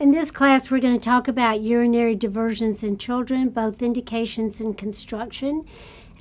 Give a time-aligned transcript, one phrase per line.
[0.00, 4.76] In this class, we're going to talk about urinary diversions in children, both indications and
[4.76, 5.66] construction.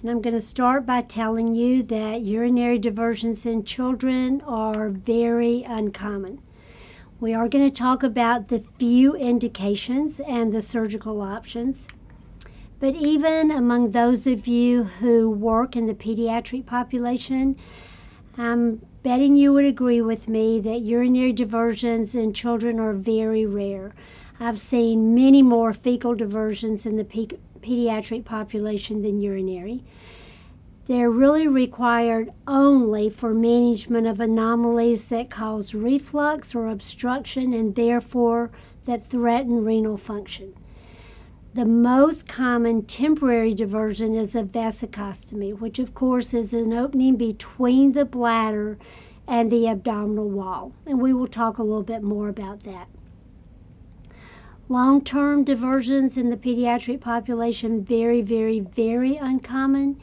[0.01, 5.63] And I'm going to start by telling you that urinary diversions in children are very
[5.63, 6.41] uncommon.
[7.21, 11.87] We are going to talk about the few indications and the surgical options.
[12.81, 17.55] But even among those of you who work in the pediatric population,
[18.37, 23.93] I'm betting you would agree with me that urinary diversions in children are very rare.
[24.39, 29.83] I've seen many more fecal diversions in the pe- pediatric population than urinary.
[30.85, 38.49] They're really required only for management of anomalies that cause reflux or obstruction and therefore
[38.85, 40.55] that threaten renal function.
[41.51, 47.93] The most common temporary diversion is a vesicostomy, which of course is an opening between
[47.93, 48.77] the bladder
[49.27, 50.73] and the abdominal wall.
[50.85, 52.87] And we will talk a little bit more about that.
[54.67, 59.99] Long term diversions in the pediatric population, very, very, very uncommon.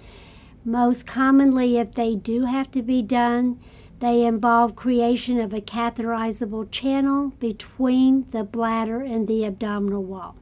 [0.65, 3.61] Most commonly, if they do have to be done,
[4.01, 10.35] they involve creation of a catheterizable channel between the bladder and the abdominal wall.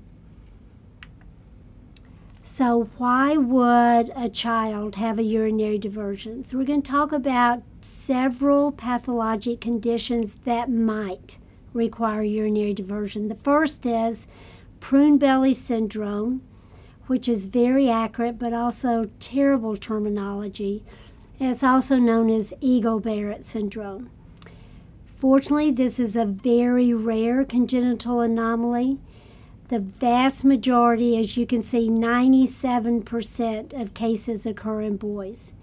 [2.57, 6.45] So, why would a child have a urinary diversion?
[6.45, 11.39] So, we're going to talk about several pathologic conditions that might
[11.73, 13.27] require urinary diversion.
[13.27, 14.29] The first is
[14.79, 16.43] prune belly syndrome,
[17.09, 20.85] which is very accurate but also terrible terminology.
[21.41, 24.11] It's also known as Eagle Barrett syndrome.
[25.17, 29.01] Fortunately, this is a very rare congenital anomaly.
[29.69, 35.55] The vast majority, as you can see, 97% of cases occur in boys.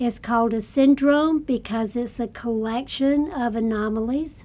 [0.00, 4.44] It's called a syndrome because it's a collection of anomalies,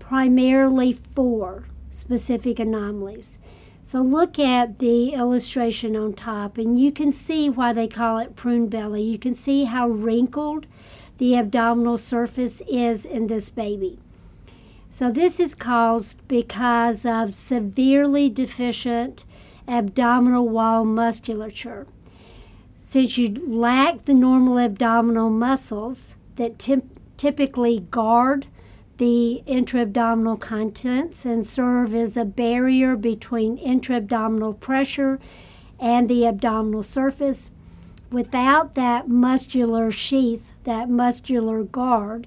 [0.00, 3.38] primarily four specific anomalies.
[3.84, 8.34] So look at the illustration on top, and you can see why they call it
[8.34, 9.02] prune belly.
[9.02, 10.66] You can see how wrinkled
[11.18, 14.00] the abdominal surface is in this baby.
[14.94, 19.24] So, this is caused because of severely deficient
[19.66, 21.86] abdominal wall musculature.
[22.76, 26.58] Since you lack the normal abdominal muscles that
[27.16, 28.48] typically guard
[28.98, 35.18] the intra-abdominal contents and serve as a barrier between intra-abdominal pressure
[35.80, 37.50] and the abdominal surface,
[38.10, 42.26] without that muscular sheath, that muscular guard,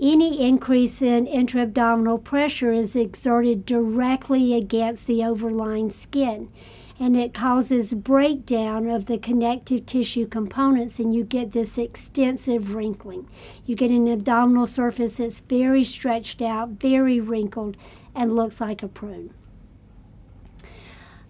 [0.00, 6.50] any increase in intra-abdominal pressure is exerted directly against the overlying skin
[6.98, 13.28] and it causes breakdown of the connective tissue components and you get this extensive wrinkling.
[13.66, 17.76] You get an abdominal surface that's very stretched out, very wrinkled,
[18.14, 19.34] and looks like a prune.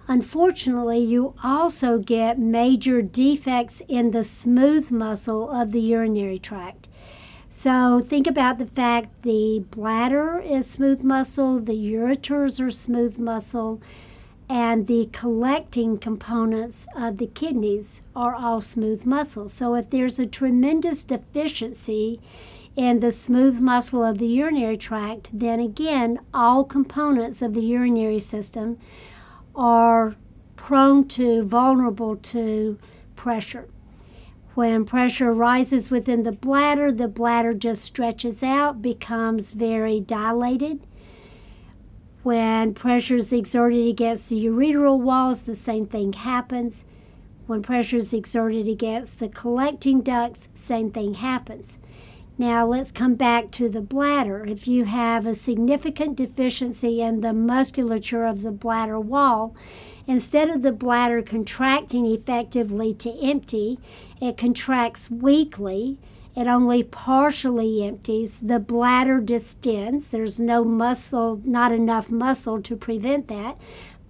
[0.08, 6.85] Unfortunately, you also get major defects in the smooth muscle of the urinary tract.
[7.58, 13.80] So think about the fact the bladder is smooth muscle, the ureters are smooth muscle,
[14.46, 19.48] and the collecting components of the kidneys are all smooth muscle.
[19.48, 22.20] So if there's a tremendous deficiency
[22.76, 28.20] in the smooth muscle of the urinary tract, then again, all components of the urinary
[28.20, 28.78] system
[29.54, 30.14] are
[30.56, 32.78] prone to, vulnerable to
[33.16, 33.70] pressure.
[34.56, 40.80] When pressure rises within the bladder, the bladder just stretches out, becomes very dilated.
[42.22, 46.86] When pressure is exerted against the ureteral walls, the same thing happens.
[47.46, 51.78] When pressure is exerted against the collecting ducts, same thing happens.
[52.38, 54.46] Now let's come back to the bladder.
[54.46, 59.54] If you have a significant deficiency in the musculature of the bladder wall,
[60.06, 63.78] instead of the bladder contracting effectively to empty,
[64.20, 65.98] it contracts weakly.
[66.34, 68.38] It only partially empties.
[68.40, 70.08] The bladder distends.
[70.08, 73.56] There's no muscle, not enough muscle to prevent that.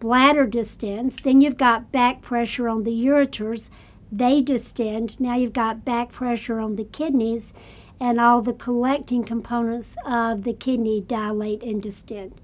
[0.01, 1.17] Bladder distends.
[1.17, 3.71] Then you've got back pressure on the ureters.
[4.11, 5.19] They distend.
[5.21, 7.53] Now you've got back pressure on the kidneys,
[7.99, 12.41] and all the collecting components of the kidney dilate and distend.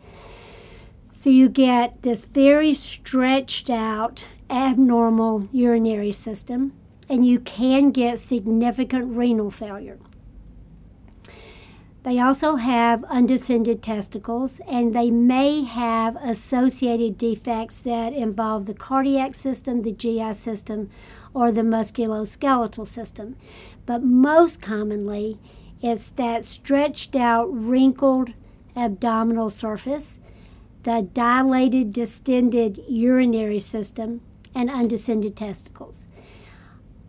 [1.23, 6.73] So you get this very stretched out, abnormal urinary system
[7.09, 10.01] and you can get significant renal failure.
[12.03, 19.37] They also have undescended testicles, and they may have associated defects that involve the cardiac
[19.37, 20.91] system, the GI system,
[21.33, 23.37] or the musculoskeletal system.
[23.87, 25.39] But most commonly,
[25.81, 28.33] it's that stretched out, wrinkled
[28.75, 30.19] abdominal surface
[30.83, 34.21] the dilated, distended urinary system,
[34.55, 36.07] and undescended testicles.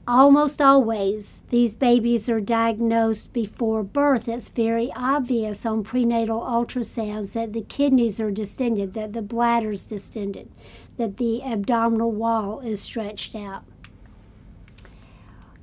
[0.06, 4.28] Almost always, these babies are diagnosed before birth.
[4.28, 9.86] It's very obvious on prenatal ultrasounds that the kidneys are distended, that the bladder is
[9.86, 10.52] distended,
[10.98, 13.64] that the abdominal wall is stretched out.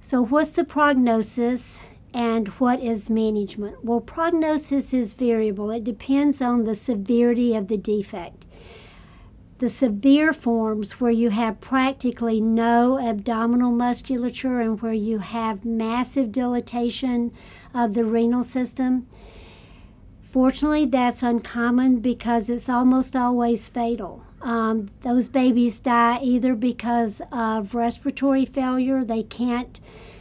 [0.01, 1.81] So, what's the prognosis
[2.13, 3.85] and what is management?
[3.85, 8.47] Well, prognosis is variable, it depends on the severity of the defect
[9.61, 16.33] the severe forms where you have practically no abdominal musculature and where you have massive
[16.33, 17.31] dilatation
[17.75, 19.07] of the renal system.
[20.23, 24.25] Fortunately, that's uncommon because it's almost always fatal.
[24.41, 29.79] Um, those babies die either because of respiratory failure, they can't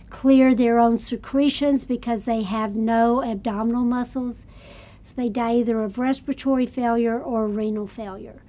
[0.09, 4.45] clear their own secretions because they have no abdominal muscles.
[5.03, 8.41] So they die either of respiratory failure or renal failure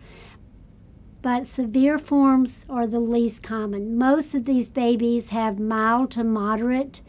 [1.23, 3.97] but severe forms are the least common.
[3.97, 7.03] Most of these babies have mild to moderate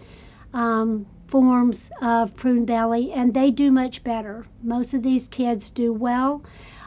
[0.54, 4.46] um, forms of prune belly, and they do much better.
[4.62, 6.44] Most of these kids do well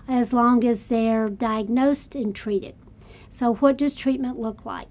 [0.06, 2.74] as long as they're diagnosed and treated.
[3.30, 4.88] So, what does treatment look like?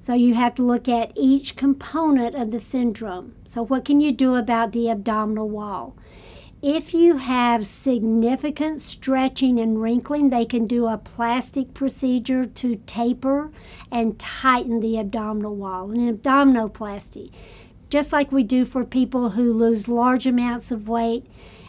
[0.00, 3.34] So, you have to look at each component of the syndrome.
[3.44, 5.94] So, what can you do about the abdominal wall?
[6.62, 13.50] If you have significant stretching and wrinkling, they can do a plastic procedure to taper
[13.90, 17.30] and tighten the abdominal wall, an abdominoplasty,
[17.88, 21.26] just like we do for people who lose large amounts of weight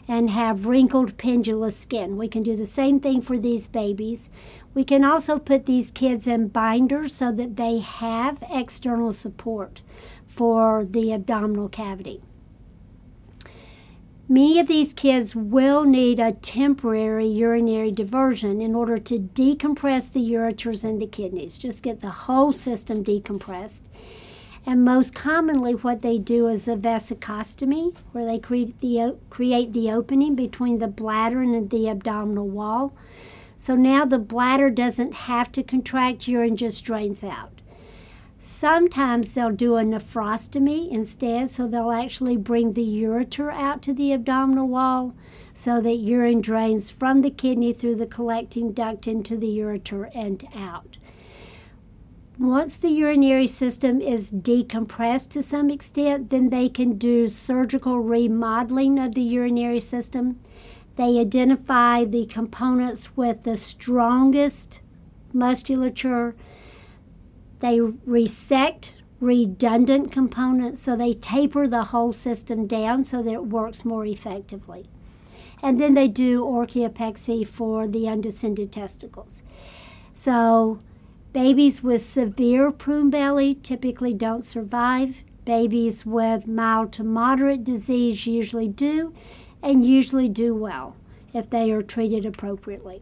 [0.10, 2.18] and have wrinkled pendulous skin.
[2.18, 4.30] We can do the same thing for these babies.
[4.73, 9.81] We can also put these kids in binders so that they have external support
[10.27, 12.21] for the abdominal cavity.
[14.29, 20.21] Many of these kids will need a temporary urinary diversion in order to decompress the
[20.21, 23.81] ureters and the kidneys, just get the whole system decompressed.
[24.65, 29.91] And most commonly, what they do is a vesicostomy, where they create the, create the
[29.91, 32.94] opening between the bladder and the abdominal wall.
[33.62, 37.62] So now the bladder doesn't have to contract, urine just drains out.
[38.40, 44.13] Sometimes they'll do a nephrostomy instead, so they'll actually bring the ureter out to the
[44.13, 45.13] abdominal wall
[45.54, 50.44] so that urine drains from the kidney through the collecting duct into the ureter and
[50.56, 50.98] out.
[52.40, 58.98] Once the urinary system is decompressed to some extent, then they can do surgical remodeling
[58.98, 60.40] of the urinary system.
[60.95, 64.81] They identify the components with the strongest
[65.33, 66.35] musculature
[67.61, 73.85] they resect redundant components, so they taper the whole system down so that it works
[73.85, 74.89] more effectively.
[75.61, 79.43] And then they do orchiopexy for the undescended testicles.
[80.11, 80.79] So,
[81.33, 85.23] babies with severe prune belly typically don't survive.
[85.45, 89.13] Babies with mild to moderate disease usually do,
[89.62, 90.96] and usually do well
[91.34, 93.02] if they are treated appropriately.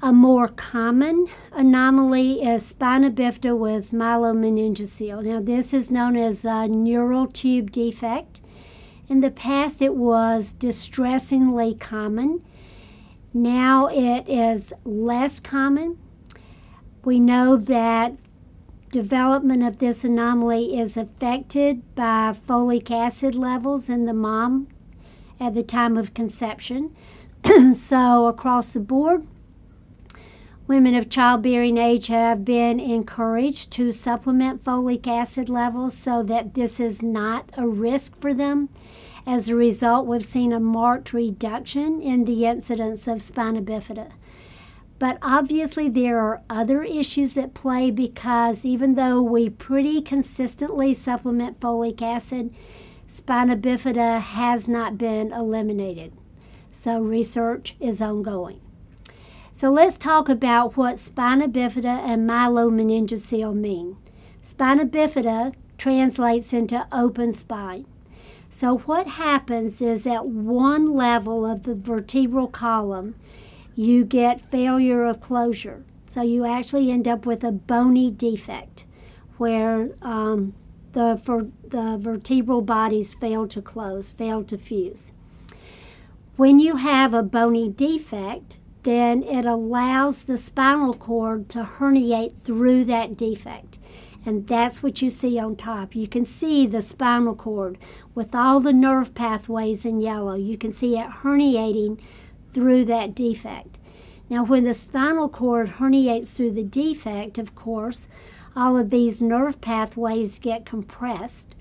[0.00, 5.24] A more common anomaly is spina bifida with myelomeningocele.
[5.24, 8.40] Now, this is known as a neural tube defect.
[9.08, 12.44] In the past, it was distressingly common.
[13.34, 15.98] Now it is less common.
[17.04, 18.14] We know that
[18.90, 24.68] development of this anomaly is affected by folic acid levels in the mom
[25.38, 26.94] at the time of conception.
[27.74, 29.26] so, across the board,
[30.68, 36.78] Women of childbearing age have been encouraged to supplement folic acid levels so that this
[36.78, 38.68] is not a risk for them.
[39.26, 44.10] As a result, we've seen a marked reduction in the incidence of spina bifida.
[44.98, 51.60] But obviously, there are other issues at play because even though we pretty consistently supplement
[51.60, 52.52] folic acid,
[53.06, 56.12] spina bifida has not been eliminated.
[56.72, 58.60] So, research is ongoing.
[59.58, 63.96] So let's talk about what spina bifida and myelomeningocele mean.
[64.40, 67.84] Spina bifida translates into open spine.
[68.50, 73.16] So what happens is at one level of the vertebral column,
[73.78, 75.84] you get failure of closure.
[76.08, 78.84] So you actually end up with a bony defect
[79.36, 80.52] where um,
[80.94, 85.12] the, for, the vertebral bodies fail to close, fail to fuse.
[86.34, 92.82] When you have a bony defect, then it allows the spinal cord to herniate through
[92.86, 93.78] that defect.
[94.26, 95.94] And that's what you see on top.
[95.94, 97.78] You can see the spinal cord
[98.12, 100.34] with all the nerve pathways in yellow.
[100.34, 102.00] You can see it herniating
[102.58, 103.78] through that defect.
[104.28, 108.08] Now, when the spinal cord herniates through the defect, of course,
[108.56, 111.54] all of these nerve pathways get compressed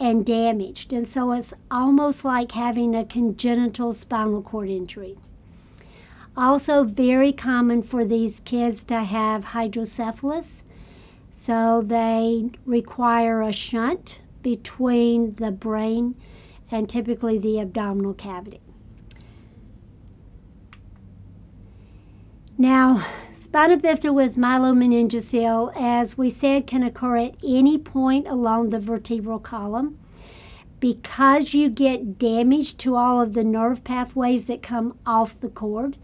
[0.00, 0.92] and damaged.
[0.92, 5.16] And so it's almost like having a congenital spinal cord injury.
[6.36, 10.64] Also, very common for these kids to have hydrocephalus.
[11.30, 16.16] So they require a shunt between the brain
[16.68, 18.61] and typically the abdominal cavity.
[22.58, 28.78] Now, spina bifida with myelomeningocele, as we said, can occur at any point along the
[28.78, 29.98] vertebral column.
[30.78, 35.96] Because you get damage to all of the nerve pathways that come off the cord,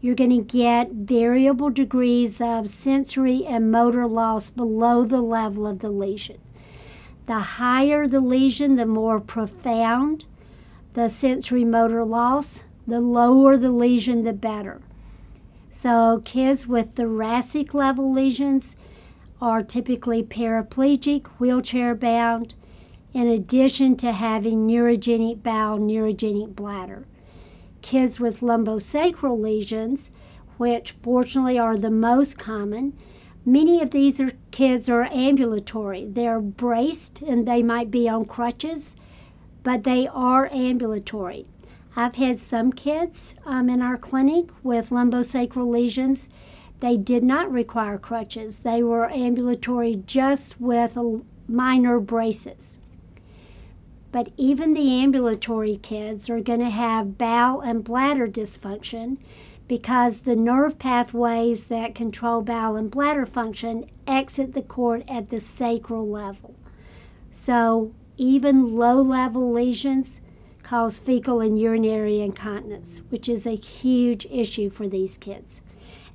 [0.00, 5.78] you're going to get variable degrees of sensory and motor loss below the level of
[5.78, 6.38] the lesion.
[7.26, 10.26] The higher the lesion, the more profound
[10.92, 12.64] the sensory motor loss.
[12.86, 14.82] The lower the lesion, the better.
[15.76, 18.76] So, kids with thoracic level lesions
[19.40, 22.54] are typically paraplegic, wheelchair bound,
[23.12, 27.06] in addition to having neurogenic bowel, neurogenic bladder.
[27.82, 30.12] Kids with lumbosacral lesions,
[30.58, 32.96] which fortunately are the most common,
[33.44, 36.06] many of these are, kids are ambulatory.
[36.06, 38.94] They're braced and they might be on crutches,
[39.64, 41.46] but they are ambulatory.
[41.96, 46.28] I've had some kids um, in our clinic with lumbosacral lesions.
[46.80, 48.60] They did not require crutches.
[48.60, 50.98] They were ambulatory just with
[51.48, 52.78] minor braces.
[54.10, 59.18] But even the ambulatory kids are going to have bowel and bladder dysfunction
[59.66, 65.40] because the nerve pathways that control bowel and bladder function exit the cord at the
[65.40, 66.54] sacral level.
[67.30, 70.20] So even low level lesions
[70.74, 75.60] cause fecal and urinary incontinence, which is a huge issue for these kids.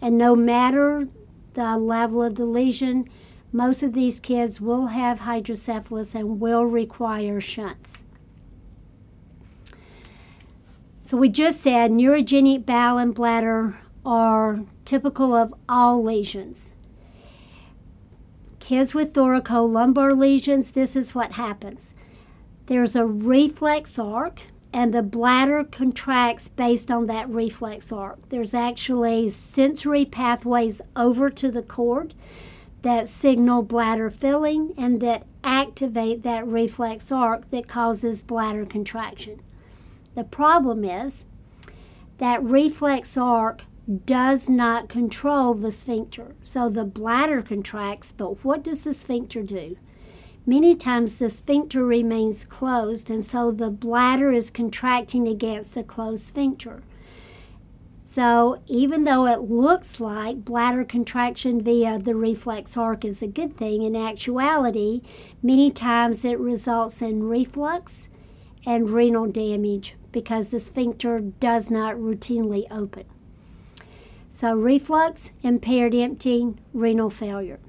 [0.02, 1.08] And no matter
[1.54, 3.10] the level of the lesion,
[3.54, 8.04] most of these kids will have hydrocephalus and will require shunts.
[11.04, 16.74] So we just said neurogenic bowel and bladder are typical of all lesions.
[18.60, 21.96] Kids with thoracolumbar lesions, this is what happens.
[22.70, 28.30] There's a reflex arc, and the bladder contracts based on that reflex arc.
[28.30, 32.14] There's actually sensory pathways over to the cord
[32.84, 39.42] that signal bladder filling and that activate that reflex arc that causes bladder contraction.
[40.14, 41.26] The problem is
[42.20, 43.64] that reflex arc
[44.06, 46.36] does not control the sphincter.
[46.44, 49.76] So the bladder contracts, but what does the sphincter do?
[50.50, 56.26] Many times the sphincter remains closed, and so the bladder is contracting against a closed
[56.26, 56.82] sphincter.
[58.04, 63.58] So, even though it looks like bladder contraction via the reflex arc is a good
[63.58, 65.04] thing, in actuality,
[65.44, 68.10] many times it results in reflux
[68.66, 73.06] and renal damage because the sphincter does not routinely open.
[74.32, 77.60] So, reflux, impaired emptying, renal failure.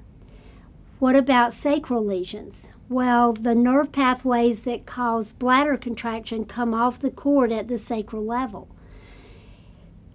[1.01, 2.71] What about sacral lesions?
[2.87, 8.23] Well, the nerve pathways that cause bladder contraction come off the cord at the sacral
[8.23, 8.67] level.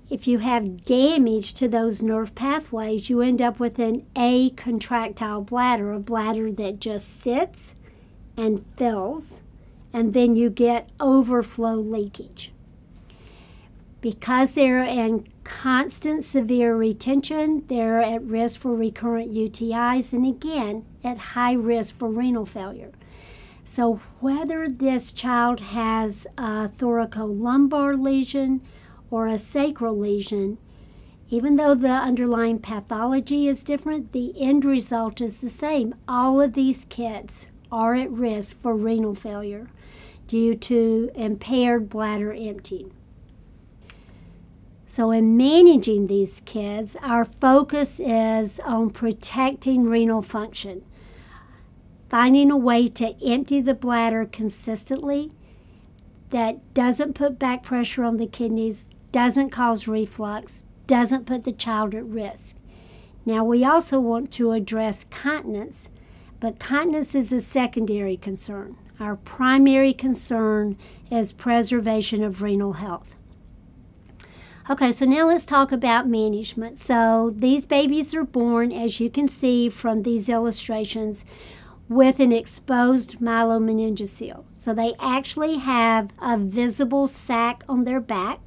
[0.09, 5.91] If you have damage to those nerve pathways, you end up with an acontractile bladder,
[5.91, 7.75] a bladder that just sits
[8.37, 9.43] and fills,
[9.93, 12.53] and then you get overflow leakage.
[14.01, 21.19] Because they're in constant severe retention, they're at risk for recurrent UTIs and again at
[21.19, 22.93] high risk for renal failure.
[23.65, 28.61] So, whether this child has a thoracolumbar lesion
[29.11, 30.59] or a sacral lesion,
[31.29, 35.95] even though the underlying pathology is different, the end result is the same.
[36.07, 39.69] All of these kids are at risk for renal failure
[40.27, 42.93] due to impaired bladder emptying.
[44.89, 50.85] So, in managing these kids, our focus is on protecting renal function,
[52.09, 55.33] finding a way to empty the bladder consistently
[56.31, 61.93] that doesn't put back pressure on the kidneys, doesn't cause reflux, doesn't put the child
[61.95, 62.57] at risk.
[63.25, 65.91] Now, we also want to address continence,
[66.39, 68.77] but continence is a secondary concern.
[69.01, 70.79] Our primary concern
[71.11, 73.16] is preservation of renal health.
[74.69, 76.77] Okay, so now let's talk about management.
[76.77, 81.25] So these babies are born, as you can see from these illustrations,
[81.89, 84.43] with an exposed myelomeningocele.
[84.53, 88.41] So they actually have a visible sac on their back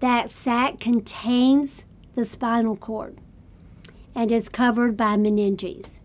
[0.00, 3.16] that sac contains the spinal cord
[4.14, 6.00] and is covered by meninges.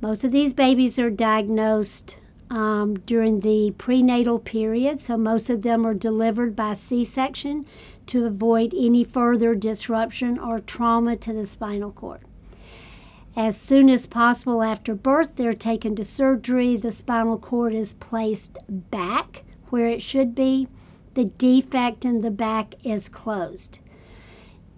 [0.00, 2.18] Most of these babies are diagnosed
[2.50, 7.66] um, during the prenatal period, so most of them are delivered by C section
[8.08, 12.20] to avoid any further disruption or trauma to the spinal cord.
[13.36, 16.76] As soon as possible after birth, they're taken to surgery.
[16.76, 20.66] The spinal cord is placed back where it should be.
[21.14, 23.78] The defect in the back is closed.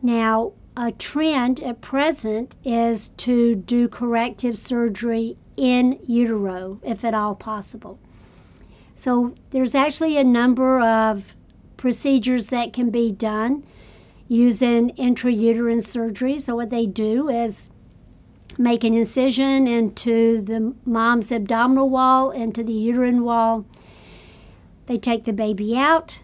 [0.02, 7.34] Now, a trend at present is to do corrective surgery in utero, if at all
[7.34, 7.98] possible.
[8.94, 11.34] So, there's actually a number of
[11.80, 13.64] procedures that can be done
[14.28, 16.38] using intrauterine surgery.
[16.38, 17.70] So, what they do is
[18.58, 23.64] make an incision into the mom's abdominal wall, into the uterine wall.
[24.86, 26.18] They take the baby out,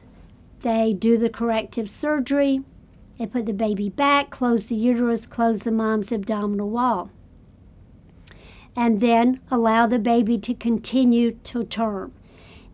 [0.61, 2.61] they do the corrective surgery,
[3.19, 7.11] they put the baby back, close the uterus, close the mom's abdominal wall,
[8.77, 12.13] and then allow the baby to continue to term.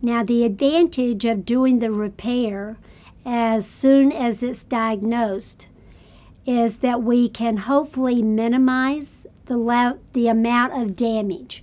[0.05, 2.77] Now, the advantage of doing the repair
[3.25, 5.69] as soon as it's diagnosed
[6.45, 11.63] is that we can hopefully minimize the, le- the amount of damage.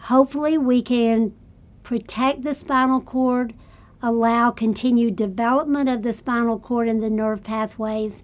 [0.00, 1.32] Hopefully, we can
[1.82, 3.54] protect the spinal cord,
[4.02, 8.22] allow continued development of the spinal cord and the nerve pathways,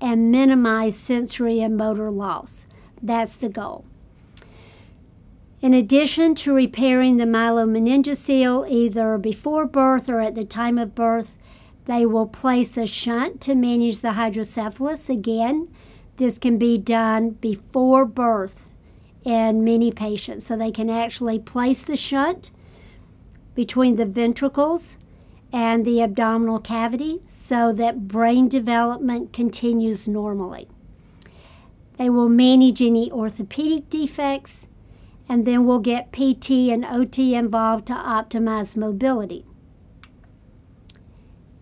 [0.00, 2.66] and minimize sensory and motor loss.
[3.02, 3.84] That's the goal.
[5.62, 11.36] In addition to repairing the myelomeningocele either before birth or at the time of birth,
[11.86, 15.68] they will place a shunt to manage the hydrocephalus again
[16.16, 18.68] this can be done before birth
[19.24, 20.46] in many patients.
[20.46, 22.50] So they can actually place the shunt
[23.54, 24.98] between the ventricles
[25.52, 30.68] and the abdominal cavity so that brain development continues normally.
[31.98, 34.68] They will manage any orthopedic defects
[35.28, 39.44] and then we'll get PT and OT involved to optimize mobility.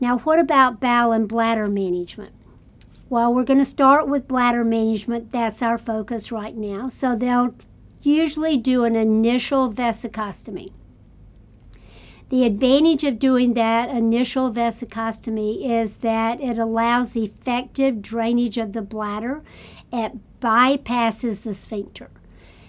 [0.00, 2.32] Now, what about bowel and bladder management?
[3.08, 5.32] Well, we're going to start with bladder management.
[5.32, 6.88] That's our focus right now.
[6.88, 7.54] So they'll
[8.02, 10.72] usually do an initial vesicostomy.
[12.30, 18.82] The advantage of doing that initial vesicostomy is that it allows effective drainage of the
[18.82, 19.42] bladder.
[19.92, 22.10] It bypasses the sphincter,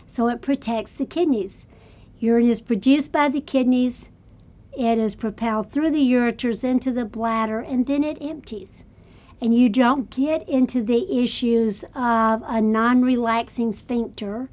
[0.07, 1.65] so it protects the kidneys.
[2.19, 4.09] Urine is produced by the kidneys,
[4.77, 8.83] it is propelled through the ureters into the bladder, and then it empties
[9.41, 14.49] and you don't get into the issues of a non relaxing sphincter,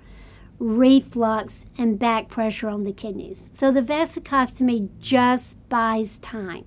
[0.58, 3.50] reflux, and back pressure on the kidneys.
[3.52, 6.64] So the vesicostomy just buys time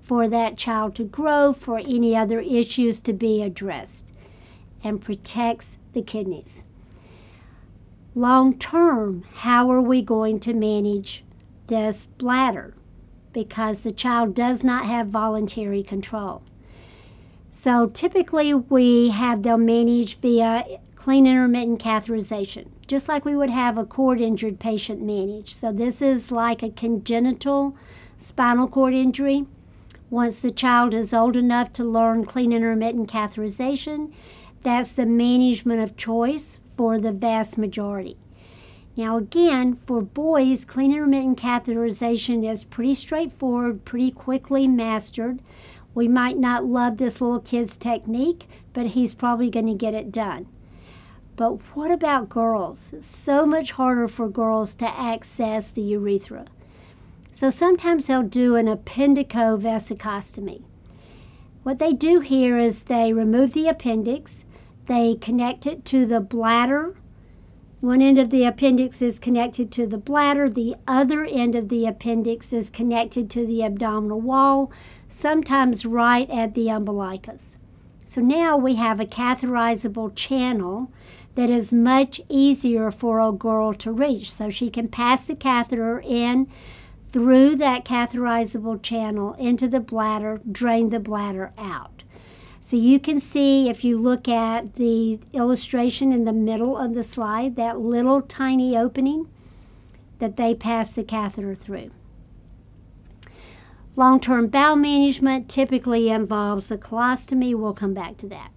[0.00, 4.12] for that child to grow, for any other issues to be addressed,
[4.82, 6.64] and protects the kidneys.
[8.18, 11.22] Long term, how are we going to manage
[11.68, 12.74] this bladder?
[13.32, 16.42] Because the child does not have voluntary control.
[17.48, 23.78] So typically we have them managed via clean intermittent catheterization, just like we would have
[23.78, 25.54] a cord injured patient managed.
[25.54, 27.76] So this is like a congenital
[28.16, 29.46] spinal cord injury.
[30.10, 34.12] Once the child is old enough to learn clean intermittent catheterization,
[34.64, 38.16] that's the management of choice for the vast majority.
[38.96, 45.40] Now, again, for boys, clean intermittent catheterization is pretty straightforward, pretty quickly mastered.
[45.92, 50.12] We might not love this little kid's technique, but he's probably going to get it
[50.12, 50.46] done.
[51.34, 52.92] But what about girls?
[52.92, 56.46] It's so much harder for girls to access the urethra.
[57.32, 60.62] So sometimes they'll do an appendicovesicostomy.
[61.64, 64.44] What they do here is they remove the appendix,
[64.88, 66.96] they connect it to the bladder.
[67.80, 71.86] One end of the appendix is connected to the bladder, the other end of the
[71.86, 74.72] appendix is connected to the abdominal wall
[75.08, 77.56] sometimes right at the umbilicus.
[78.04, 80.90] So now we have a catheterizable channel
[81.34, 84.32] that is much easier for a girl to reach.
[84.32, 86.48] So she can pass the catheter in
[87.04, 92.02] through that catheterizable channel into the bladder, drain the bladder out.
[92.60, 97.04] So you can see if you look at the illustration in the middle of the
[97.04, 99.28] slide, that little tiny opening
[100.18, 101.90] that they pass the catheter through.
[103.96, 107.54] Long term bowel management typically involves a colostomy.
[107.54, 108.50] We'll come back to that.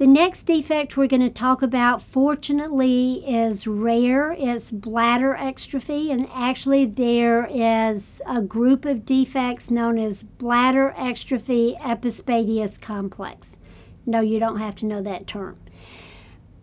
[0.00, 4.32] The next defect we're going to talk about, fortunately, is rare.
[4.32, 11.78] It's bladder exstrophy, and actually, there is a group of defects known as bladder exstrophy
[11.80, 13.58] epispadias complex.
[14.06, 15.58] No, you don't have to know that term.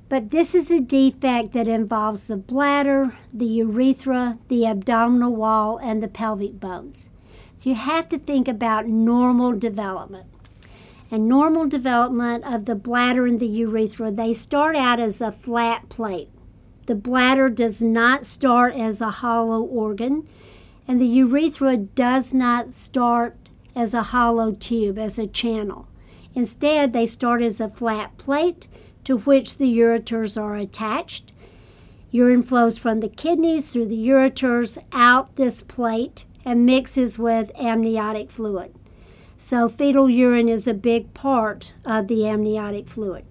[0.09, 6.01] But this is a defect that involves the bladder, the urethra, the abdominal wall, and
[6.01, 7.11] the pelvic bones.
[7.55, 10.25] So you have to think about normal development
[11.09, 15.89] and normal development of the bladder and the urethra, they start out as a flat
[15.89, 16.29] plate.
[16.87, 20.27] The bladder does not start as a hollow organ,
[20.87, 23.35] and the urethra does not start
[23.75, 25.87] as a hollow tube, as a channel.
[26.33, 28.67] Instead, they start as a flat plate
[29.03, 31.31] to which the ureters are attached.
[32.11, 38.31] Urine flows from the kidneys through the ureters out this plate and mixes with amniotic
[38.31, 38.73] fluid.
[39.39, 43.23] So, fetal urine is a big part of the amniotic fluid.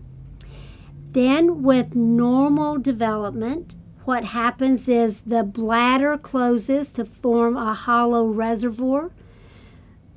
[1.11, 9.11] Then, with normal development, what happens is the bladder closes to form a hollow reservoir.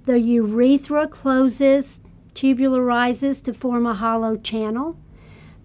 [0.06, 2.02] The urethra closes,
[2.36, 4.96] tubularizes to form a hollow channel.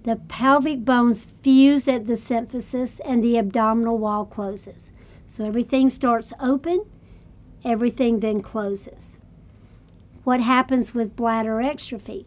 [0.04, 4.90] The pelvic bones fuse at the symphysis and the abdominal wall closes.
[5.28, 6.86] So everything starts open,
[7.62, 9.18] everything then closes
[10.24, 12.26] what happens with bladder exstrophy?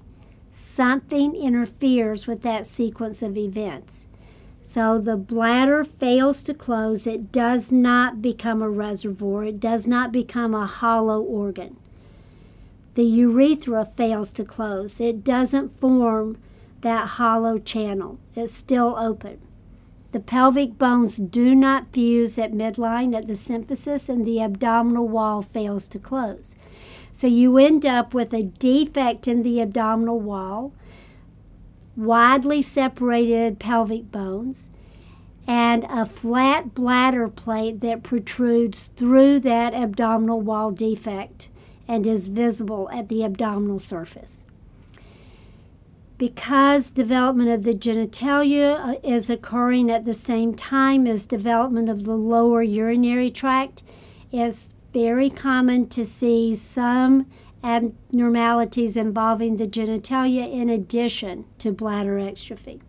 [0.51, 4.05] Something interferes with that sequence of events.
[4.63, 7.07] So the bladder fails to close.
[7.07, 9.45] It does not become a reservoir.
[9.45, 11.77] It does not become a hollow organ.
[12.95, 14.99] The urethra fails to close.
[14.99, 16.38] It doesn't form
[16.81, 18.19] that hollow channel.
[18.36, 19.39] It's still open.
[20.12, 25.41] The pelvic bones do not fuse at midline at the symphysis, and the abdominal wall
[25.41, 26.55] fails to close.
[27.17, 30.71] So you end up with a defect in the abdominal wall,
[31.95, 34.69] widely separated pelvic bones,
[35.47, 41.49] and a flat bladder plate that protrudes through that abdominal wall defect
[41.88, 44.45] and is visible at the abdominal surface.
[46.19, 52.03] Because development of the genitalia uh, is occurring at the same time as development of
[52.03, 53.82] the lower urinary tract,
[54.32, 57.27] it's very common to see some
[57.63, 62.81] abnormalities involving the genitalia in addition to bladder exstrophy.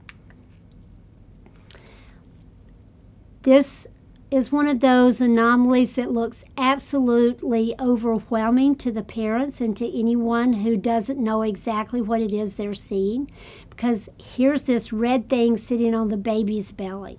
[3.42, 3.86] This
[4.30, 10.54] is one of those anomalies that looks absolutely overwhelming to the parents and to anyone
[10.54, 13.30] who doesn't know exactly what it is they're seeing.
[13.68, 17.18] Because here's this red thing sitting on the baby's belly,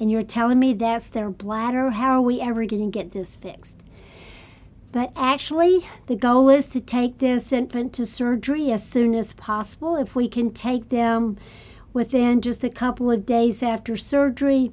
[0.00, 1.90] and you're telling me that's their bladder?
[1.90, 3.80] How are we ever going to get this fixed?
[4.94, 9.96] But actually, the goal is to take this infant to surgery as soon as possible.
[9.96, 11.36] If we can take them
[11.92, 14.70] within just a couple of days after surgery,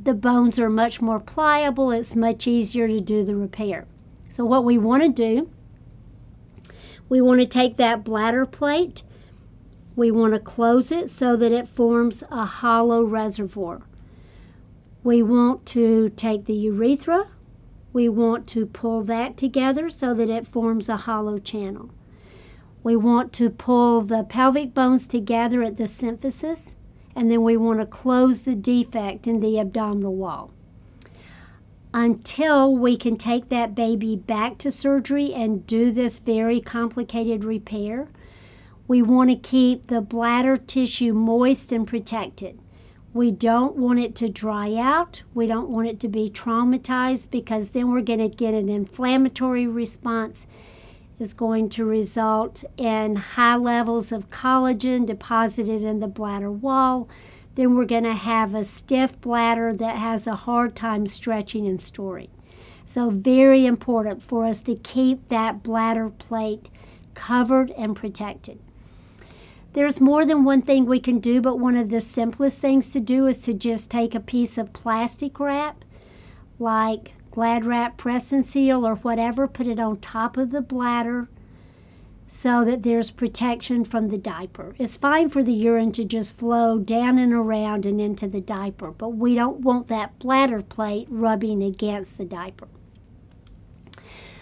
[0.00, 1.90] the bones are much more pliable.
[1.90, 3.88] It's much easier to do the repair.
[4.28, 5.50] So, what we want to do,
[7.08, 9.02] we want to take that bladder plate,
[9.96, 13.82] we want to close it so that it forms a hollow reservoir.
[15.02, 17.30] We want to take the urethra,
[17.98, 21.90] we want to pull that together so that it forms a hollow channel.
[22.84, 26.76] We want to pull the pelvic bones together at the symphysis,
[27.16, 30.52] and then we want to close the defect in the abdominal wall.
[31.92, 38.06] Until we can take that baby back to surgery and do this very complicated repair,
[38.86, 42.60] we want to keep the bladder tissue moist and protected.
[43.18, 45.22] We don't want it to dry out.
[45.34, 49.66] We don't want it to be traumatized because then we're going to get an inflammatory
[49.66, 50.46] response
[51.18, 57.08] is going to result in high levels of collagen deposited in the bladder wall.
[57.56, 61.80] Then we're going to have a stiff bladder that has a hard time stretching and
[61.80, 62.30] storing.
[62.86, 66.68] So, very important for us to keep that bladder plate
[67.14, 68.60] covered and protected.
[69.78, 72.98] There's more than one thing we can do, but one of the simplest things to
[72.98, 75.84] do is to just take a piece of plastic wrap,
[76.58, 81.28] like Glad Wrap Press and Seal or whatever, put it on top of the bladder
[82.26, 84.74] so that there's protection from the diaper.
[84.80, 88.90] It's fine for the urine to just flow down and around and into the diaper,
[88.90, 92.66] but we don't want that bladder plate rubbing against the diaper.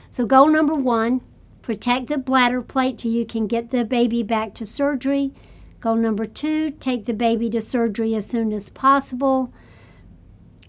[0.09, 1.21] So, goal number one
[1.67, 5.33] Protect the bladder plate till you can get the baby back to surgery.
[5.81, 9.53] Goal number two, take the baby to surgery as soon as possible.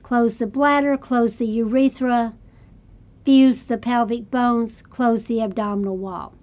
[0.02, 2.34] Close the bladder, close the urethra,
[3.24, 6.34] fuse the pelvic bones, close the abdominal wall.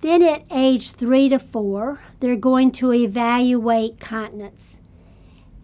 [0.00, 4.80] Then at age three to four, they're going to evaluate continence.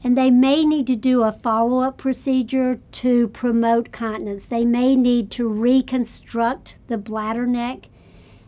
[0.02, 4.44] And they may need to do a follow up procedure to promote continence.
[4.44, 7.88] They may need to reconstruct the bladder neck.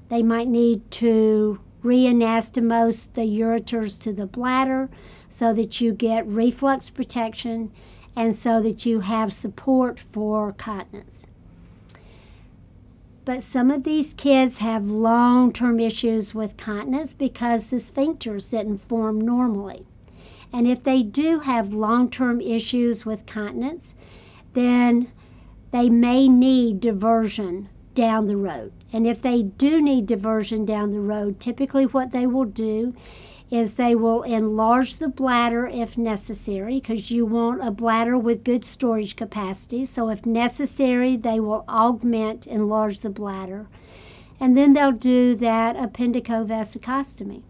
[0.08, 4.90] They might need to reanastomose the ureters to the bladder
[5.28, 7.72] so that you get reflux protection
[8.14, 11.26] and so that you have support for continence.
[13.24, 18.86] But some of these kids have long term issues with continence because the sphincters didn't
[18.88, 19.86] form normally.
[20.52, 23.94] And if they do have long term issues with continence,
[24.54, 25.12] then
[25.70, 28.72] they may need diversion down the road.
[28.92, 32.94] And if they do need diversion down the road, typically what they will do
[33.50, 38.64] is they will enlarge the bladder if necessary because you want a bladder with good
[38.64, 39.84] storage capacity.
[39.84, 43.66] So, if necessary, they will augment, enlarge the bladder.
[44.38, 47.42] And then they'll do that appendicovesicostomy.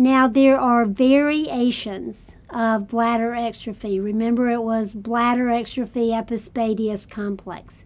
[0.00, 4.02] Now, there are variations of bladder exstrophy.
[4.02, 7.84] Remember, it was bladder exstrophy epispadias complex.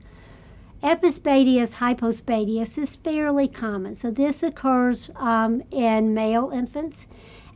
[0.82, 3.94] Epispadias hypospadias is fairly common.
[3.94, 7.06] So this occurs um, in male infants.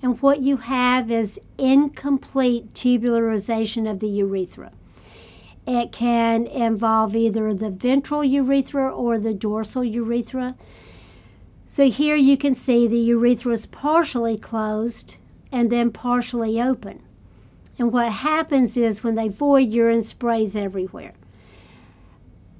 [0.02, 4.72] And what you have is incomplete tubularization of the urethra.
[5.66, 10.54] It can involve either the ventral urethra or the dorsal urethra.
[11.76, 15.16] So here you can see the urethra is partially closed
[15.52, 17.02] and then partially open.
[17.78, 21.12] And what happens is when they void, urine sprays everywhere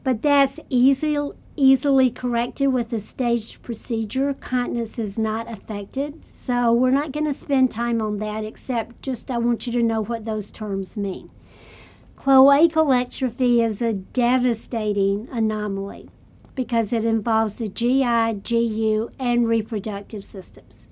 [0.06, 1.16] but that's easy,
[1.56, 4.34] easily corrected with a staged procedure.
[4.34, 9.32] Continence is not affected, so we're not going to spend time on that except just
[9.32, 11.28] I want you to know what those terms mean.
[12.16, 16.08] Cloacal exstrophy is a devastating anomaly
[16.56, 20.88] because it involves the GI, GU, and reproductive systems.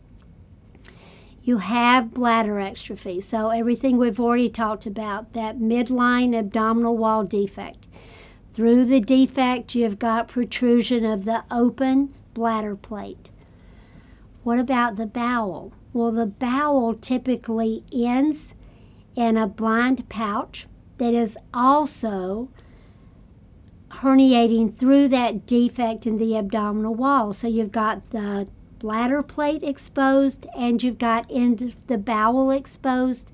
[1.42, 7.88] You have bladder exstrophy, so everything we've already talked about, that midline abdominal wall defect.
[8.52, 13.30] Through the defect, you've got protrusion of the open bladder plate.
[14.44, 15.72] What about the bowel?
[15.92, 18.54] Well, the bowel typically ends
[19.16, 20.66] in a blind pouch
[20.98, 22.48] that is also
[24.00, 27.32] herniating through that defect in the abdominal wall.
[27.32, 33.32] So you've got the bladder plate exposed and you've got end the bowel exposed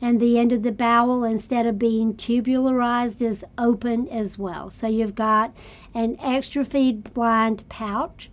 [0.00, 4.70] and the end of the bowel, instead of being tubularized, is open as well.
[4.70, 5.52] So you've got
[5.92, 8.30] an exstrophied blind pouch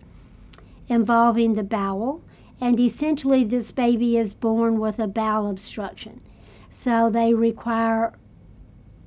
[0.88, 2.22] involving the bowel,
[2.62, 6.22] and essentially this baby is born with a bowel obstruction.
[6.70, 8.14] So they require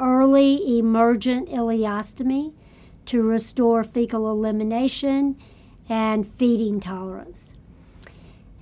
[0.00, 2.54] early emergent ileostomy
[3.08, 5.36] to restore fecal elimination
[5.88, 7.54] and feeding tolerance.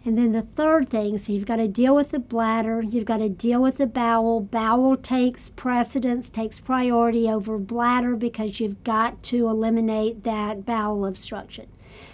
[0.05, 3.17] And then the third thing, so you've got to deal with the bladder, you've got
[3.17, 4.41] to deal with the bowel.
[4.41, 11.67] Bowel takes precedence, takes priority over bladder because you've got to eliminate that bowel obstruction.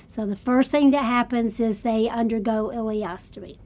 [0.09, 3.59] So the first thing that happens is they undergo ileostomy.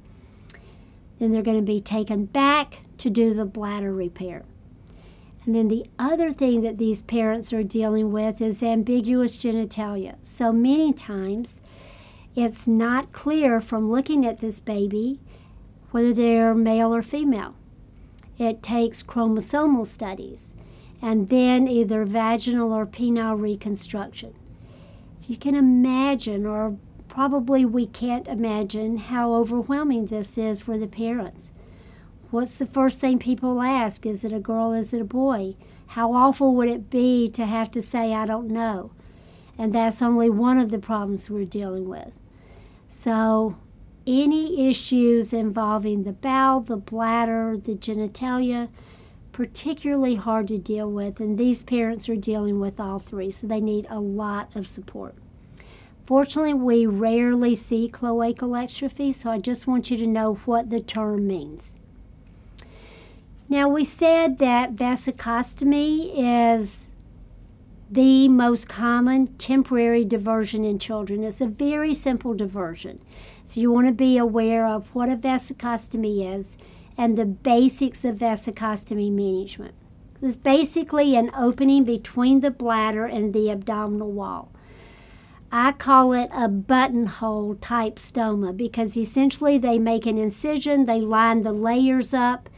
[1.21, 4.43] Then they're going to be taken back to do the bladder repair.
[5.47, 10.17] And then the other thing that these parents are dealing with is ambiguous genitalia.
[10.23, 11.61] So many times,
[12.35, 15.21] it's not clear from looking at this baby
[15.93, 17.55] whether they're male or female.
[18.39, 20.57] It takes chromosomal studies
[21.01, 24.35] and then either vaginal or penile reconstruction.
[25.17, 26.77] So you can imagine, or
[27.09, 31.53] probably we can't imagine, how overwhelming this is for the parents.
[32.37, 34.05] What's the first thing people ask?
[34.05, 34.75] Is it a girl?
[34.75, 35.55] Is it a boy?
[35.87, 38.91] How awful would it be to have to say, I don't know?
[39.57, 42.13] And that's only one of the problems we're dealing with.
[42.89, 43.57] So,
[44.07, 48.69] any issues involving the bowel, the bladder, the genitalia,
[49.33, 53.63] particularly hard to deal with, and these parents are dealing with all three, so they
[53.63, 55.15] need a lot of support.
[56.05, 60.83] Fortunately, we rarely see cloacal exstrophy, so I just want you to know what the
[60.83, 61.77] term means.
[63.49, 66.89] Now, we said that vesicostomy is
[67.89, 71.23] the most common temporary diversion in children.
[71.23, 73.01] It's a very simple diversion.
[73.45, 76.59] So you want to be aware of what a vesicostomy is
[76.99, 79.75] and the basics of vesicostomy management.
[80.21, 84.51] It's basically an opening between the bladder and the abdominal wall.
[85.53, 91.43] I call it a buttonhole type stoma because essentially they make an incision, they line
[91.43, 92.49] the layers up,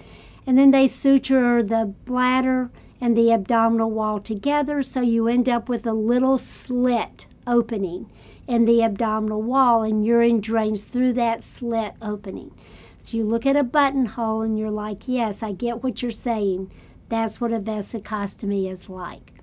[0.48, 2.70] and then they suture the bladder
[3.02, 8.10] and the abdominal wall together, so you end up with a little slit opening
[8.46, 12.50] in the abdominal wall, and urine drains through that slit opening.
[12.98, 16.72] So you look at a buttonhole and you're like, yes, I get what you're saying.
[17.10, 19.34] That's what a vesicostomy is like.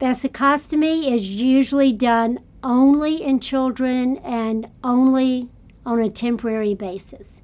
[0.00, 5.50] Vesicostomy is usually done only in children and only
[5.84, 7.42] on a temporary basis.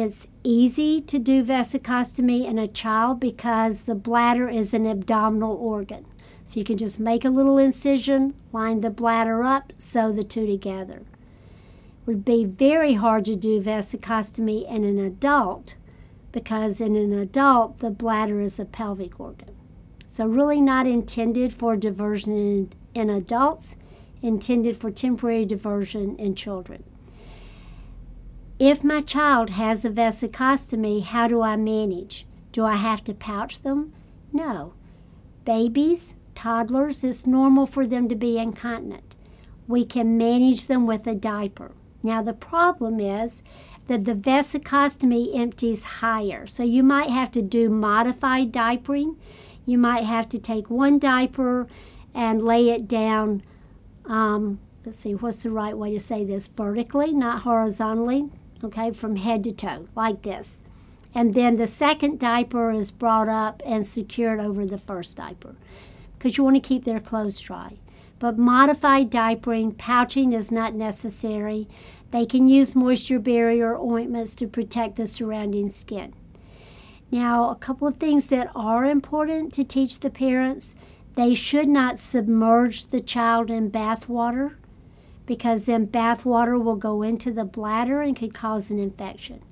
[0.00, 6.06] It's easy to do vesicostomy in a child because the bladder is an abdominal organ.
[6.44, 10.46] So you can just make a little incision, line the bladder up, sew the two
[10.46, 10.98] together.
[10.98, 15.74] It would be very hard to do vesicostomy in an adult
[16.30, 19.50] because in an adult the bladder is a pelvic organ.
[20.08, 23.74] So really not intended for diversion in, in adults,
[24.22, 26.84] intended for temporary diversion in children.
[28.58, 32.26] If my child has a vesicostomy, how do I manage?
[32.50, 33.92] Do I have to pouch them?
[34.32, 34.72] No.
[35.44, 39.14] Babies, toddlers, it's normal for them to be incontinent.
[39.68, 41.70] We can manage them with a diaper.
[42.02, 43.44] Now, the problem is
[43.86, 46.44] that the vesicostomy empties higher.
[46.48, 49.16] So you might have to do modified diapering.
[49.66, 51.68] You might have to take one diaper
[52.12, 53.42] and lay it down.
[54.04, 56.48] Um, let's see, what's the right way to say this?
[56.48, 58.30] Vertically, not horizontally
[58.62, 60.62] okay, from head to toe, like this.
[61.14, 65.56] And then the second diaper is brought up and secured over the first diaper
[66.18, 67.78] because you want to keep their clothes dry.
[68.18, 71.68] But modified diapering, pouching is not necessary.
[72.10, 76.14] They can use moisture barrier ointments to protect the surrounding skin.
[77.10, 80.74] Now, a couple of things that are important to teach the parents
[81.14, 84.56] they should not submerge the child in bath water
[85.28, 89.42] because then bath water will go into the bladder and could cause an infection.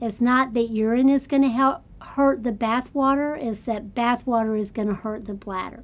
[0.00, 4.26] It's not that urine is going to help hurt the bath water, it's that bath
[4.26, 5.82] water is going to hurt the bladder.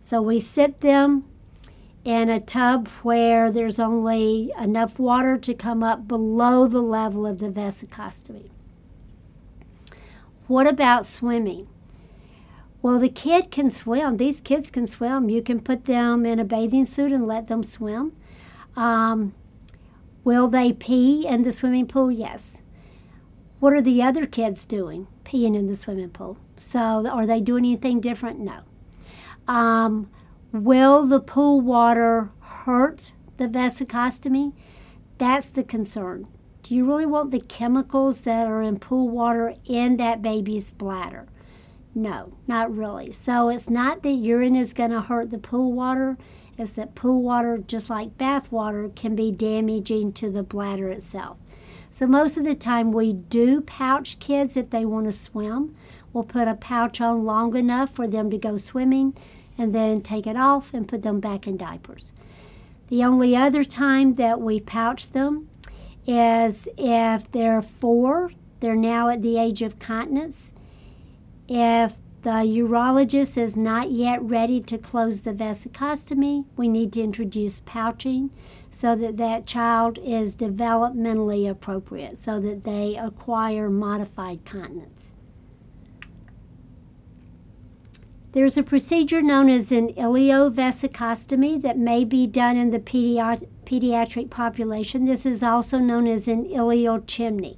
[0.00, 1.26] So we sit them
[2.02, 7.40] in a tub where there's only enough water to come up below the level of
[7.40, 8.48] the vesicostomy.
[10.46, 11.68] What about swimming?
[12.80, 14.16] Well, the kid can swim.
[14.16, 15.28] These kids can swim.
[15.28, 18.12] You can put them in a bathing suit and let them swim.
[18.78, 19.34] Um,
[20.22, 22.12] will they pee in the swimming pool?
[22.12, 22.62] Yes.
[23.58, 25.08] What are the other kids doing?
[25.24, 26.38] Peeing in the swimming pool.
[26.56, 28.38] So, are they doing anything different?
[28.38, 28.60] No.
[29.52, 30.08] Um,
[30.52, 34.52] will the pool water hurt the vesicostomy?
[35.18, 36.28] That's the concern.
[36.62, 41.26] Do you really want the chemicals that are in pool water in that baby's bladder?
[41.96, 43.10] No, not really.
[43.10, 46.16] So it's not that urine is going to hurt the pool water
[46.58, 51.38] is that pool water, just like bath water, can be damaging to the bladder itself.
[51.90, 55.74] So, most of the time, we do pouch kids if they want to swim.
[56.12, 59.14] We'll put a pouch on long enough for them to go swimming
[59.56, 62.12] and then take it off and put them back in diapers.
[62.88, 65.48] The only other time that we pouch them
[66.06, 70.52] is if they're four, they're now at the age of continence.
[71.48, 76.44] If the urologist is not yet ready to close the vesicostomy.
[76.56, 78.30] We need to introduce pouching
[78.70, 85.14] so that that child is developmentally appropriate, so that they acquire modified continence.
[88.32, 95.06] There's a procedure known as an ileovesicostomy that may be done in the pediatric population.
[95.06, 97.56] This is also known as an ileochimney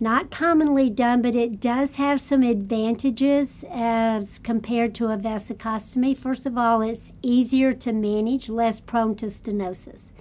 [0.00, 6.16] not commonly done, but it does have some advantages as compared to a vesicostomy.
[6.16, 10.12] First of all, it's easier to manage, less prone to stenosis.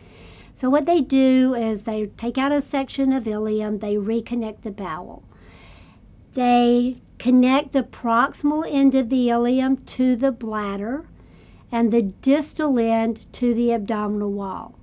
[0.55, 4.71] So, what they do is they take out a section of ileum, they reconnect the
[4.71, 5.23] bowel.
[6.33, 11.05] They connect the proximal end of the ileum to the bladder
[11.71, 14.76] and the distal end to the abdominal wall.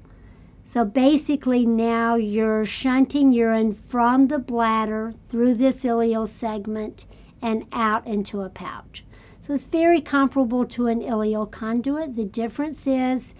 [0.64, 7.07] So basically, now you're shunting urine from the bladder through this ileal segment
[7.42, 9.05] and out into a pouch.
[9.40, 12.17] So it's very comparable to an ileal conduit.
[12.17, 13.35] The difference is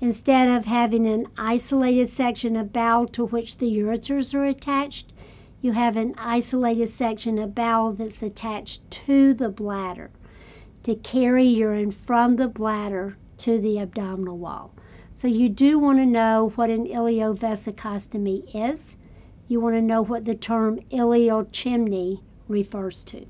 [0.00, 5.12] instead of having an isolated section of bowel to which the ureters are attached,
[5.60, 10.10] you have an isolated section of bowel that's attached to the bladder
[10.84, 14.74] to carry urine from the bladder to the abdominal wall.
[15.14, 18.96] So you do want to know what an ileovesicostomy is.
[19.46, 23.26] You want to know what the term ileal chimney refers to.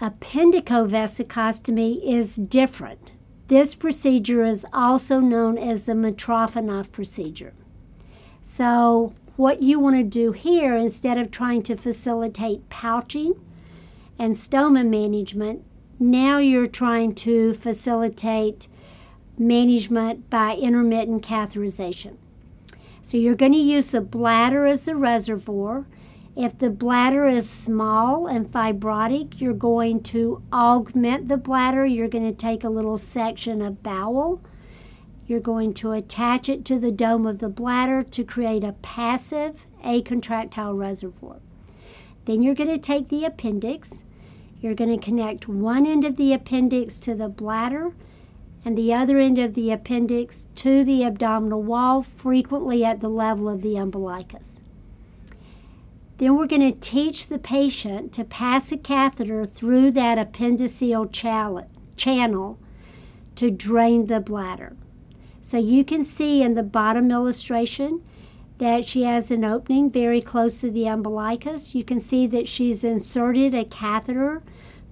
[0.00, 3.12] Appendicovesicostomy is different.
[3.48, 7.54] This procedure is also known as the Mitrofanoff procedure.
[8.42, 13.34] So, what you want to do here, instead of trying to facilitate pouching
[14.18, 15.64] and stoma management,
[15.98, 18.68] Now you're trying to facilitate
[19.38, 22.16] management by intermittent catheterization.
[23.00, 25.86] So you're going to use the bladder as the reservoir.
[26.34, 31.86] If the bladder is small and fibrotic, you're going to augment the bladder.
[31.86, 34.42] You're going to take a little section of bowel.
[35.26, 39.66] You're going to attach it to the dome of the bladder to create a passive
[39.82, 41.36] acontractile reservoir.
[42.26, 44.02] Then you're going to take the appendix.
[44.66, 47.92] You're going to connect one end of the appendix to the bladder
[48.64, 53.48] and the other end of the appendix to the abdominal wall, frequently at the level
[53.48, 54.62] of the umbilicus.
[56.18, 61.12] Then we're going to teach the patient to pass a catheter through that appendiceal
[61.96, 62.58] channel
[63.36, 64.76] to drain the bladder.
[65.42, 68.02] So you can see in the bottom illustration
[68.58, 71.72] that she has an opening very close to the umbilicus.
[71.72, 74.42] You can see that she's inserted a catheter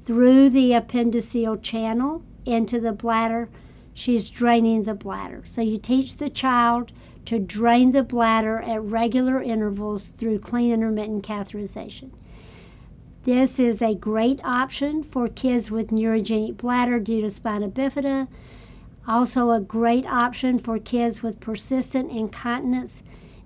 [0.05, 3.49] through the appendiceal channel into the bladder
[3.95, 5.43] she's draining the bladder.
[5.47, 6.93] So you teach the child
[7.25, 12.11] to drain the bladder at regular intervals through clean intermittent catheterization.
[13.23, 18.29] This is a great option for kids with neurogenic bladder due to spina bifida.
[19.07, 23.03] Also, a great option for kids with persistent incontinence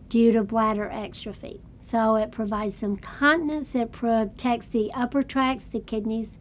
[0.09, 1.61] due to bladder exstrophy.
[1.80, 6.38] So, it provides some continence, it protects the upper tracts, the kidneys,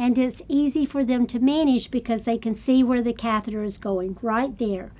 [0.00, 3.76] and it's easy for them to manage because they can see where the catheter is
[3.76, 4.92] going right there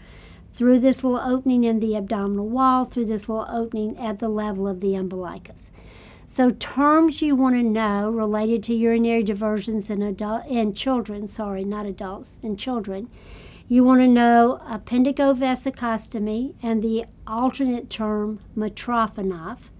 [0.52, 4.68] through this little opening in the abdominal wall, through this little opening at the level
[4.68, 5.70] of the umbilicus.
[6.26, 11.64] So, terms you want to know related to urinary diversions in adult in children, sorry,
[11.64, 13.08] not adults, in children.
[13.68, 19.70] You want to know appendicovesicostomy and the alternate term Mitrofanoff.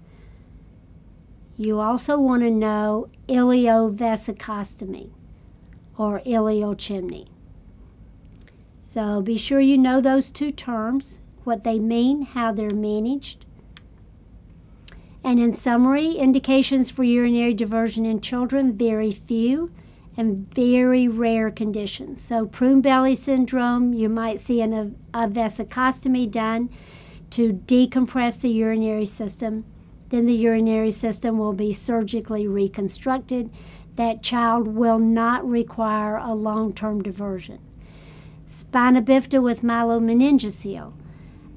[1.61, 5.11] You also want to know ileovesicostomy
[5.99, 7.29] or ileochimney.
[8.83, 13.45] So be sure you know those two terms, what they mean, how they're managed.
[15.23, 19.71] And in summary, indications for urinary diversion in children very few
[20.17, 22.23] and very rare conditions.
[22.23, 26.71] So, prune belly syndrome, you might see an, a vesicostomy done
[27.33, 29.67] to decompress the urinary system
[30.11, 33.51] then the urinary system will be surgically reconstructed.
[33.97, 37.59] That child will not require a long term diversion.
[38.47, 40.93] Spina bifida with myelomeningocele.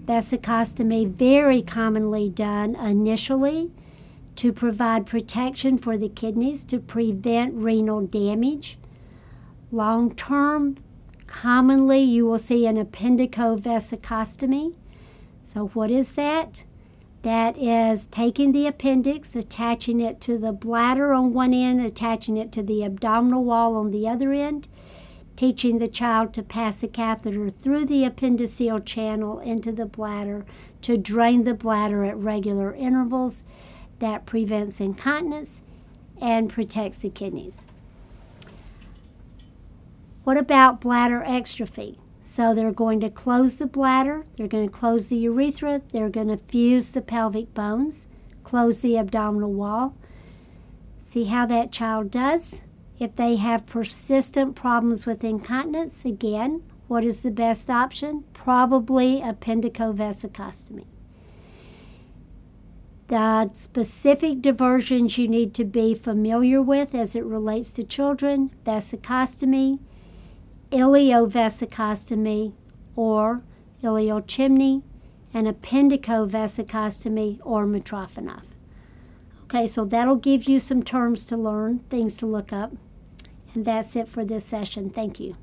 [0.06, 3.72] Vesicostomy very commonly done initially
[4.36, 8.78] to provide protection for the kidneys to prevent renal damage.
[9.72, 10.76] Long term,
[11.26, 14.76] commonly you will see an appendicovesicostomy.
[15.44, 16.64] So, what is that?
[17.24, 22.52] That is taking the appendix, attaching it to the bladder on one end, attaching it
[22.52, 24.68] to the abdominal wall on the other end,
[25.38, 30.46] teaching the child to pass a catheter through the appendiceal channel into the bladder
[30.82, 33.44] to drain the bladder at regular intervals.
[34.00, 35.62] That prevents incontinence
[36.20, 37.66] and protects the kidneys.
[40.26, 41.98] What about bladder exstrophy?
[42.26, 46.30] So they're going to close the bladder, they're going to close the urethra, they're going
[46.30, 48.08] to fuse the pelvic bones,
[48.44, 49.96] close the abdominal wall.
[51.00, 52.62] See how that child does?
[52.98, 58.24] If they have persistent problems with incontinence, again, what is the best option?
[58.34, 60.86] Probably appendicovesicostomy.
[63.10, 69.80] The specific diversions you need to be familiar with as it relates to children vesicostomy,
[70.74, 72.54] ileovesicostomy
[72.96, 73.44] or
[73.84, 74.82] ileochimney,
[75.34, 78.44] and appendicovesicostomy or Mitrofanoff.
[79.44, 82.72] Okay, so that'll give you some terms to learn, things to look up.
[83.54, 84.90] And that's it for this session.
[84.90, 85.36] Thank you.